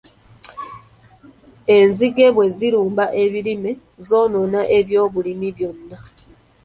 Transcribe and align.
Enzige 1.77 2.25
bwe 2.35 2.45
zirumba 2.57 3.05
ebirime, 3.23 3.71
zoonoona 4.07 4.61
ebyobulimi 4.77 5.47
byonna. 5.57 5.97